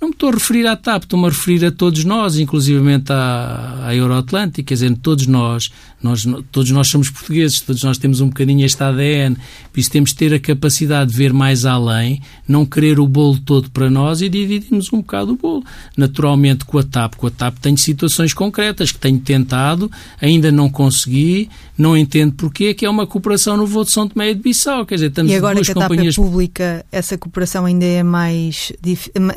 [0.00, 3.80] Não me estou a referir à TAP, estou-me a referir a todos nós, inclusivamente à,
[3.84, 5.70] à Euroatlântica, quer dizer, todos nós,
[6.02, 9.36] nós, todos nós somos portugueses, todos nós temos um bocadinho este ADN,
[9.70, 13.38] por isso temos de ter a capacidade de ver mais além, não querer o bolo
[13.40, 15.62] todo para nós e dividirmos um bocado o bolo.
[15.94, 20.70] Naturalmente com a TAP, com a TAP tenho situações concretas que tenho tentado, ainda não
[20.70, 24.40] consegui, não entendo porquê, que é uma cooperação no voo de São Tomé e de
[24.40, 26.14] Bissau, quer dizer, estamos E agora duas que a TAP companhias...
[26.14, 28.72] é pública, essa cooperação ainda é mais,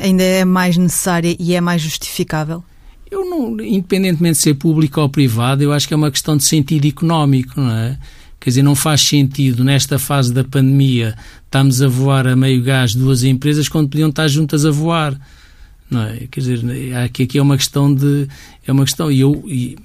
[0.00, 2.62] ainda é mais necessária e é mais justificável?
[3.10, 6.44] Eu não, independentemente de ser público ou privado, eu acho que é uma questão de
[6.44, 7.98] sentido económico, não é?
[8.38, 12.94] Quer dizer, não faz sentido nesta fase da pandemia estamos a voar a meio gás
[12.94, 15.18] duas empresas quando podiam estar juntas a voar,
[15.90, 16.26] não é?
[16.30, 16.60] Quer dizer,
[16.96, 18.28] aqui, aqui é uma questão de
[18.66, 19.76] é uma questão e eu e,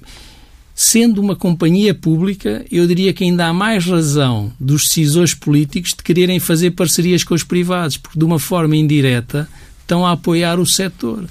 [0.74, 6.02] sendo uma companhia pública, eu diria que ainda há mais razão dos decisores políticos de
[6.02, 9.48] quererem fazer parcerias com os privados, porque de uma forma indireta
[9.90, 11.28] estão a apoiar o setor.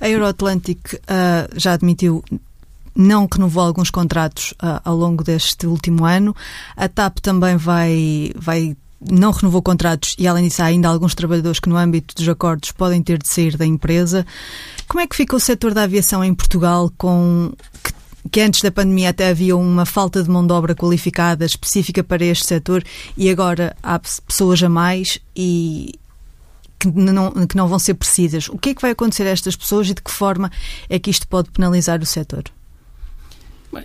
[0.00, 2.22] A Euroatlantic uh, já admitiu
[2.94, 6.36] não renovou alguns contratos uh, ao longo deste último ano.
[6.76, 11.58] A TAP também vai, vai não renovou contratos e, além disso, há ainda alguns trabalhadores
[11.58, 14.24] que, no âmbito dos acordos, podem ter de sair da empresa.
[14.86, 17.92] Como é que fica o setor da aviação em Portugal com que,
[18.30, 22.24] que antes da pandemia até havia uma falta de mão de obra qualificada específica para
[22.24, 22.84] este setor
[23.16, 25.98] e agora há pessoas a mais e,
[26.82, 28.48] que não, que não vão ser precisas.
[28.48, 30.50] O que é que vai acontecer a estas pessoas e de que forma
[30.88, 32.44] é que isto pode penalizar o setor?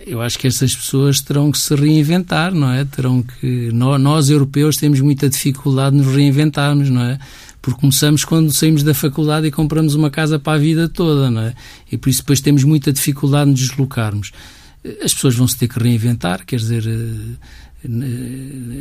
[0.06, 2.84] Eu acho que essas pessoas terão que se reinventar, não é?
[2.84, 7.18] Terão que nós, nós, europeus temos muita dificuldade de nos reinventarmos, não é?
[7.62, 11.40] Porque começamos quando saímos da faculdade e compramos uma casa para a vida toda, não
[11.40, 11.54] é?
[11.90, 14.32] E por isso depois temos muita dificuldade de nos deslocarmos.
[15.02, 17.36] As pessoas vão se ter que reinventar, quer dizer, eh,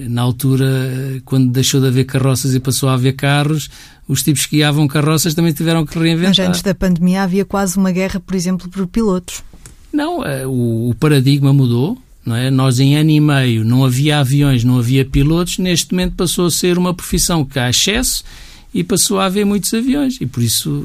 [0.10, 3.70] na altura, quando deixou de haver carroças e passou a haver carros,
[4.08, 6.30] os tipos que guiavam carroças também tiveram que reinventar.
[6.30, 9.44] Mas antes da pandemia havia quase uma guerra, por exemplo, por pilotos.
[9.92, 11.98] Não, eh, o, o paradigma mudou.
[12.26, 12.52] Não é?
[12.52, 15.60] Nós, em ano e meio, não havia aviões, não havia pilotos.
[15.60, 18.22] Neste momento passou a ser uma profissão que há excesso
[18.74, 20.18] e passou a haver muitos aviões.
[20.20, 20.84] E por isso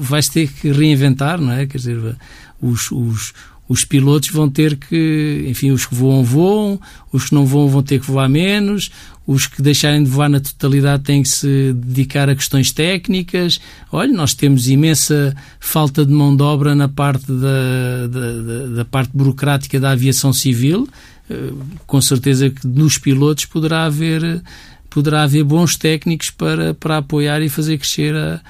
[0.00, 1.64] vai-se ter que reinventar, não é?
[1.64, 2.16] Quer dizer,
[2.60, 3.32] os, os,
[3.70, 6.80] os pilotos vão ter que, enfim, os que voam, voam,
[7.12, 8.90] os que não voam vão ter que voar menos,
[9.24, 13.60] os que deixarem de voar na totalidade têm que se dedicar a questões técnicas.
[13.92, 19.12] Olha, nós temos imensa falta de mão de obra na parte da, da, da parte
[19.14, 20.88] burocrática da aviação civil.
[21.30, 21.52] Eh,
[21.86, 24.42] com certeza que nos pilotos poderá haver,
[24.90, 28.40] poderá haver bons técnicos para, para apoiar e fazer crescer a,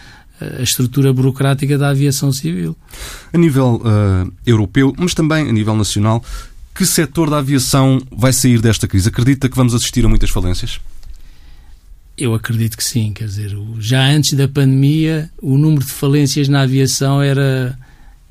[0.59, 2.77] a estrutura burocrática da aviação civil.
[3.33, 6.25] A nível uh, europeu, mas também a nível nacional,
[6.75, 9.09] que setor da aviação vai sair desta crise?
[9.09, 10.81] Acredita que vamos assistir a muitas falências?
[12.17, 16.63] Eu acredito que sim, quer dizer, já antes da pandemia o número de falências na
[16.63, 17.79] aviação era,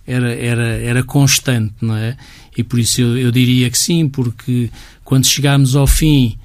[0.05, 2.15] era, era, era constante, não é?
[2.57, 4.69] E por isso eu, eu diria que sim, porque
[5.03, 6.37] quando chegarmos ao fim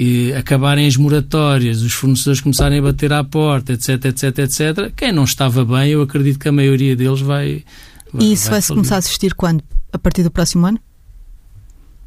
[0.00, 5.10] e acabarem as moratórias, os fornecedores começarem a bater à porta, etc, etc, etc, quem
[5.10, 7.64] não estava bem, eu acredito que a maioria deles vai.
[8.12, 9.60] vai e isso vai-se começar a assistir quando?
[9.92, 10.78] A partir do próximo ano?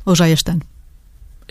[0.05, 0.61] Ou já este ano?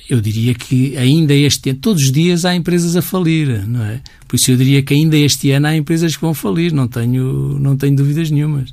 [0.09, 4.01] Eu diria que ainda este ano, todos os dias há empresas a falir, não é?
[4.27, 7.59] Por isso eu diria que ainda este ano há empresas que vão falir, não tenho,
[7.59, 8.73] não tenho dúvidas nenhumas.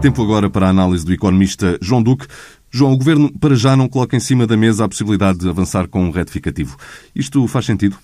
[0.00, 2.28] Tempo agora para a análise do economista João Duque.
[2.70, 5.88] João, o Governo para já não coloca em cima da mesa a possibilidade de avançar
[5.88, 6.76] com um retificativo.
[7.14, 7.96] Isto faz sentido?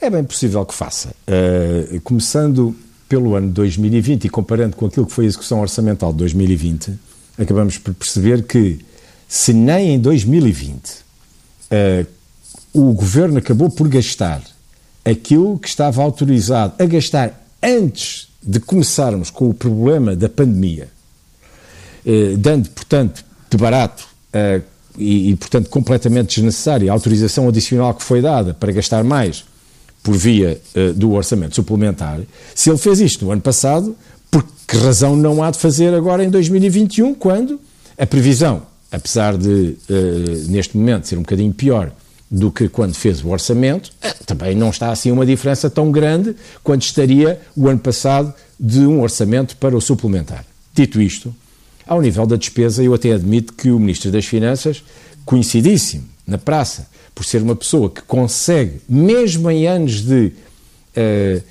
[0.00, 1.14] É bem possível que faça.
[1.28, 2.74] Uh, começando
[3.08, 6.98] pelo ano 2020 e comparando com aquilo que foi a execução orçamental de 2020,
[7.38, 8.78] acabamos por perceber que,
[9.28, 11.02] se nem em 2020 uh,
[11.70, 12.06] eh,
[12.72, 14.42] o Governo acabou por gastar
[15.04, 20.88] aquilo que estava autorizado a gastar antes de começarmos com o problema da pandemia,
[22.06, 24.62] uh, dando, portanto, de barato uh,
[24.98, 29.44] e, portanto, completamente desnecessária a autorização adicional que foi dada para gastar mais
[30.02, 30.60] por via
[30.96, 32.20] do orçamento suplementar,
[32.54, 33.96] se ele fez isto no ano passado,
[34.30, 37.58] por que razão não há de fazer agora em 2021, quando
[37.96, 38.62] a previsão
[38.92, 39.76] apesar de,
[40.48, 41.90] neste momento, ser um bocadinho pior
[42.30, 43.90] do que quando fez o orçamento,
[44.26, 49.00] também não está assim uma diferença tão grande quanto estaria o ano passado de um
[49.00, 50.44] orçamento para o suplementar.
[50.74, 51.34] Dito isto,
[51.92, 54.82] ao nível da despesa, eu até admito que o Ministro das Finanças,
[55.26, 60.32] coincidíssimo na praça, por ser uma pessoa que consegue, mesmo em anos de
[60.96, 61.42] uh,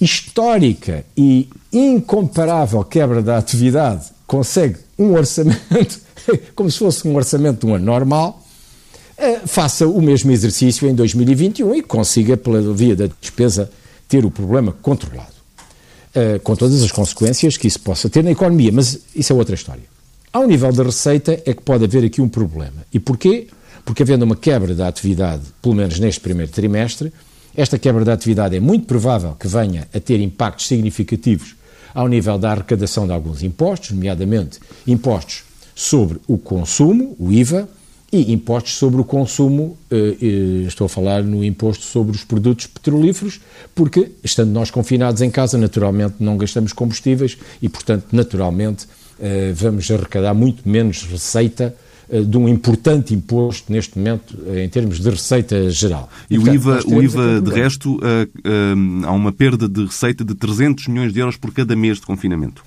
[0.00, 6.00] histórica e incomparável quebra da atividade, consegue um orçamento,
[6.56, 8.42] como se fosse um orçamento de um ano normal,
[9.16, 13.70] uh, faça o mesmo exercício em 2021 e consiga, pela via da despesa,
[14.08, 15.33] ter o problema controlado.
[16.14, 19.56] Uh, com todas as consequências que isso possa ter na economia, mas isso é outra
[19.56, 19.82] história.
[20.32, 22.86] Ao nível da receita é que pode haver aqui um problema.
[22.92, 23.48] E porquê?
[23.84, 27.12] Porque havendo uma quebra da atividade, pelo menos neste primeiro trimestre,
[27.56, 31.54] esta quebra da atividade é muito provável que venha a ter impactos significativos
[31.94, 37.68] ao nível da arrecadação de alguns impostos, nomeadamente impostos sobre o consumo, o IVA,
[38.14, 40.26] e impostos sobre o consumo, eh, eh,
[40.68, 43.40] estou a falar no imposto sobre os produtos petrolíferos,
[43.74, 48.86] porque, estando nós confinados em casa, naturalmente não gastamos combustíveis e, portanto, naturalmente
[49.18, 51.74] eh, vamos arrecadar muito menos receita
[52.06, 56.08] de um importante imposto neste momento em termos de receita geral.
[56.28, 57.98] E, e portanto, o IVA, o IVA de resto,
[59.06, 62.62] há uma perda de receita de 300 milhões de euros por cada mês de confinamento.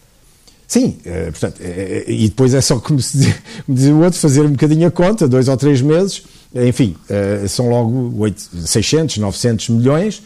[0.68, 3.34] Sim, é, portanto, é, e depois é só, como se
[3.68, 6.96] diz o outro, fazer um bocadinho a conta, dois ou três meses, enfim,
[7.50, 10.24] são logo 8, 600, 900 milhões,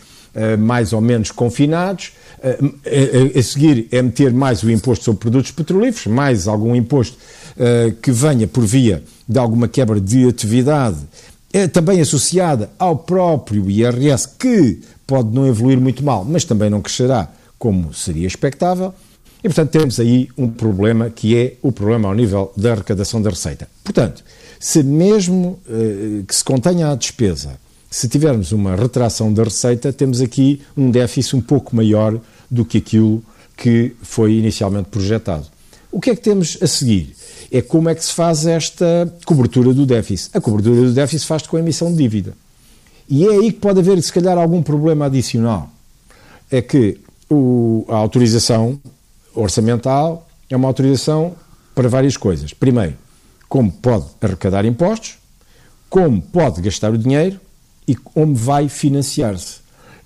[0.59, 2.11] mais ou menos confinados.
[3.35, 7.17] A seguir é meter mais o imposto sobre produtos petrolíferos, mais algum imposto
[8.01, 10.97] que venha por via de alguma quebra de atividade,
[11.73, 17.27] também associada ao próprio IRS, que pode não evoluir muito mal, mas também não crescerá
[17.57, 18.93] como seria expectável.
[19.43, 23.29] E, portanto, temos aí um problema que é o problema ao nível da arrecadação da
[23.29, 23.67] receita.
[23.83, 24.23] Portanto,
[24.59, 30.21] se mesmo eh, que se contenha a despesa, se tivermos uma retração da receita, temos
[30.21, 33.23] aqui um déficit um pouco maior do que aquilo
[33.57, 35.47] que foi inicialmente projetado.
[35.91, 37.15] O que é que temos a seguir?
[37.51, 40.29] É como é que se faz esta cobertura do déficit.
[40.37, 42.33] A cobertura do déficit faz-se com a emissão de dívida.
[43.09, 45.69] E é aí que pode haver, se calhar, algum problema adicional.
[46.49, 46.97] É que
[47.29, 48.79] o, a autorização
[49.35, 51.35] orçamental é uma autorização
[51.73, 52.53] para várias coisas.
[52.53, 52.95] Primeiro,
[53.47, 55.17] como pode arrecadar impostos,
[55.89, 57.39] como pode gastar o dinheiro
[57.87, 59.59] e como vai financiar-se.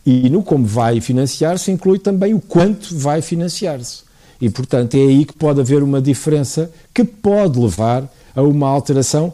[0.06, 4.04] E no como vai financiar-se inclui também o quanto vai financiar-se.
[4.40, 9.34] E, portanto, é aí que pode haver uma diferença que pode levar a uma alteração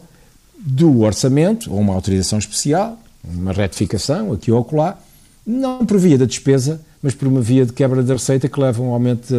[0.56, 4.98] do orçamento, ou uma autorização especial, uma retificação aqui ou acolá,
[5.46, 8.82] não por via da despesa, mas por uma via de quebra da receita que leva
[8.82, 9.34] a um aumento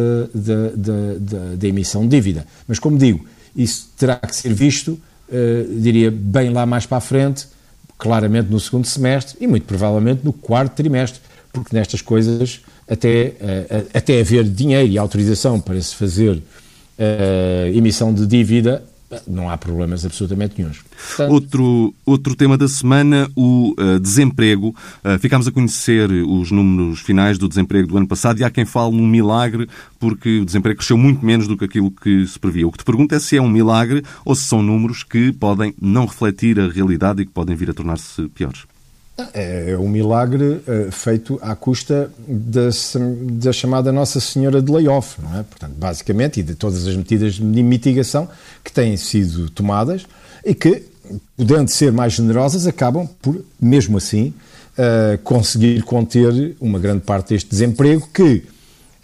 [1.56, 2.46] da emissão de dívida.
[2.68, 3.24] Mas, como digo,
[3.56, 4.90] isso terá que ser visto,
[5.28, 7.46] uh, diria, bem lá mais para a frente,
[7.96, 11.20] claramente no segundo semestre e muito provavelmente no quarto trimestre,
[11.52, 16.42] porque nestas coisas, até, uh, até haver dinheiro e autorização para se fazer uh,
[17.72, 18.82] emissão de dívida,
[19.26, 20.78] não há problemas absolutamente nenhums.
[20.78, 21.32] Portanto...
[21.32, 24.74] Outro, outro tema da semana, o uh, desemprego.
[25.04, 28.64] Uh, ficámos a conhecer os números finais do desemprego do ano passado e há quem
[28.64, 32.66] fale num milagre porque o desemprego cresceu muito menos do que aquilo que se previa.
[32.66, 35.74] O que te pergunto é se é um milagre ou se são números que podem
[35.80, 38.73] não refletir a realidade e que podem vir a tornar-se piores.
[39.32, 42.68] É, é um milagre uh, feito à custa da,
[43.30, 45.44] da, chamada Nossa Senhora de Layoff, não é?
[45.44, 48.28] Portanto, basicamente, e de todas as medidas de mitigação
[48.64, 50.04] que têm sido tomadas
[50.44, 50.82] e que,
[51.36, 54.34] podendo ser mais generosas, acabam por, mesmo assim,
[54.76, 58.42] uh, conseguir conter uma grande parte deste desemprego que,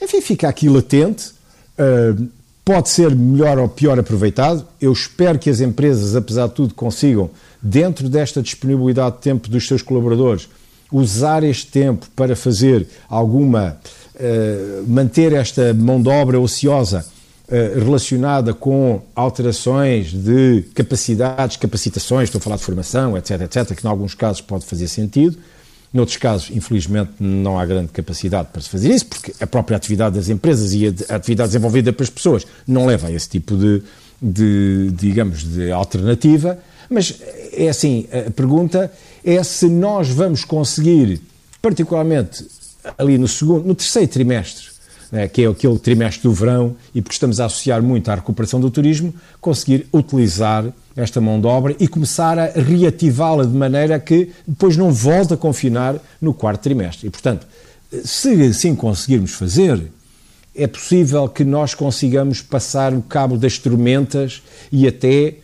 [0.03, 1.31] enfim, fica aqui latente,
[1.79, 2.29] uh,
[2.65, 4.67] pode ser melhor ou pior aproveitado.
[4.81, 7.31] Eu espero que as empresas, apesar de tudo, consigam
[7.63, 10.49] dentro desta disponibilidade de tempo dos seus colaboradores,
[10.91, 13.79] usar este tempo para fazer alguma.
[14.15, 17.07] Uh, manter esta mão de obra ociosa
[17.49, 23.87] uh, relacionada com alterações de capacidades, capacitações, estou a falar de formação, etc., etc., que
[23.87, 25.39] em alguns casos pode fazer sentido.
[25.93, 30.15] Noutros casos, infelizmente, não há grande capacidade para se fazer isso, porque a própria atividade
[30.15, 33.83] das empresas e a atividade desenvolvida pelas pessoas não leva a esse tipo de,
[34.23, 36.59] de digamos, de alternativa.
[36.89, 37.21] Mas
[37.53, 38.93] é assim, a pergunta
[39.25, 41.21] é se nós vamos conseguir,
[41.61, 42.47] particularmente
[42.97, 44.70] ali no segundo, no terceiro trimestre,
[45.11, 48.61] né, que é aquele trimestre do verão, e porque estamos a associar muito à recuperação
[48.61, 50.65] do turismo, conseguir utilizar
[50.97, 55.37] esta mão de obra e começar a reativá-la de maneira que depois não volte a
[55.37, 57.09] confinar no quarto trimestre.
[57.09, 57.47] E, portanto,
[58.05, 59.83] se assim conseguirmos fazer,
[60.55, 65.37] é possível que nós consigamos passar o cabo das tormentas e até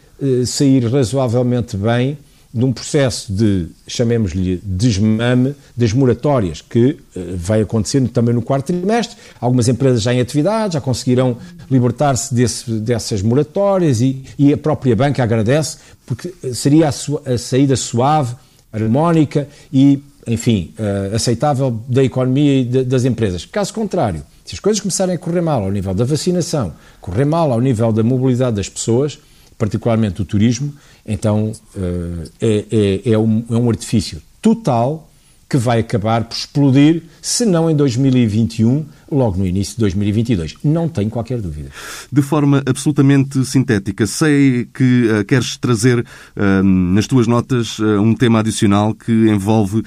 [0.46, 2.18] sair razoavelmente bem
[2.56, 8.66] de um processo de, chamemos-lhe, desmame das moratórias que uh, vai acontecendo também no quarto
[8.72, 9.14] trimestre.
[9.38, 11.36] Algumas empresas já em atividade, já conseguirão
[11.70, 12.34] libertar-se
[12.80, 15.76] dessas moratórias e, e, a própria banca agradece,
[16.06, 18.34] porque seria a, a saída suave,
[18.72, 23.44] harmónica e, enfim, uh, aceitável da economia e de, das empresas.
[23.44, 27.52] Caso contrário, se as coisas começarem a correr mal ao nível da vacinação, correr mal
[27.52, 29.18] ao nível da mobilidade das pessoas,
[29.58, 30.74] particularmente o turismo,
[31.06, 35.08] então uh, é, é, é, um, é um artifício total
[35.48, 40.56] que vai acabar por explodir, se não em 2021, logo no início de 2022.
[40.64, 41.70] Não tenho qualquer dúvida.
[42.10, 48.14] De forma absolutamente sintética, sei que uh, queres trazer uh, nas tuas notas uh, um
[48.14, 49.82] tema adicional que envolve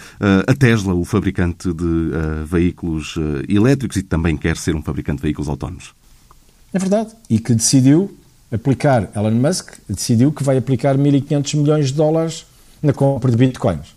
[0.47, 2.11] a Tesla, o fabricante de
[2.45, 3.15] veículos
[3.47, 5.93] elétricos e também quer ser um fabricante de veículos autónomos.
[6.74, 7.11] É verdade.
[7.30, 8.15] E que decidiu
[8.52, 12.45] aplicar, Elon Musk decidiu que vai aplicar 1.500 milhões de dólares
[12.82, 13.95] na compra de bitcoins.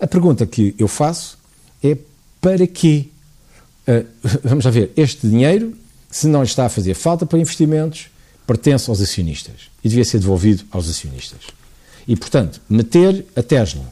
[0.00, 1.38] A pergunta que eu faço
[1.82, 1.96] é
[2.40, 3.06] para quê?
[3.86, 4.06] Uh,
[4.44, 5.76] vamos lá ver, este dinheiro,
[6.10, 8.08] se não está a fazer falta para investimentos,
[8.46, 11.40] pertence aos acionistas e devia ser devolvido aos acionistas.
[12.06, 13.84] E, portanto, meter a Tesla,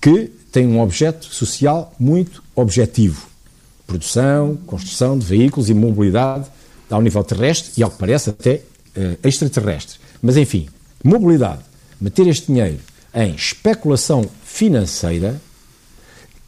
[0.00, 3.28] que tem um objeto social muito objetivo,
[3.86, 6.46] produção, construção de veículos e mobilidade
[6.90, 8.62] ao nível terrestre e, ao que parece, até
[8.98, 9.98] uh, extraterrestre.
[10.20, 10.68] Mas, enfim,
[11.02, 11.62] mobilidade,
[12.00, 12.78] meter este dinheiro
[13.14, 15.40] em especulação financeira,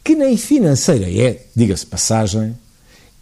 [0.03, 2.57] que nem financeira é, diga-se passagem,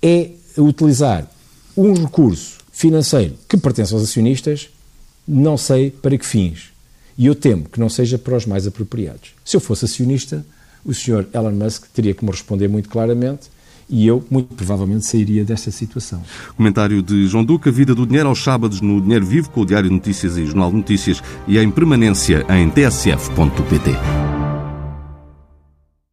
[0.01, 1.29] é utilizar
[1.75, 4.69] um recurso financeiro que pertence aos acionistas,
[5.27, 6.69] não sei para que fins.
[7.17, 9.31] E eu temo que não seja para os mais apropriados.
[9.43, 10.45] Se eu fosse acionista,
[10.85, 11.27] o Sr.
[11.33, 13.49] Elon Musk teria que me responder muito claramente
[13.89, 16.21] e eu, muito provavelmente, sairia desta situação.
[16.55, 19.89] Comentário de João Duca, Vida do Dinheiro aos sábados no Dinheiro Vivo, com o Diário
[19.89, 24.48] Notícias e Jornal de Notícias e em permanência em tsf.pt.